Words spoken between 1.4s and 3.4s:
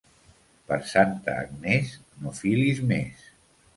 Agnès no filis més.